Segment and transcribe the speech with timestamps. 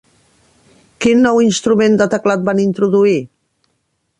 [1.05, 3.17] Quin nou instrument de teclat van introduir?